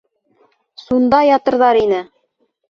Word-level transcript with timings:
-Сунда 0.85 1.19
ятырҙар 1.27 1.81
ине. 1.83 2.01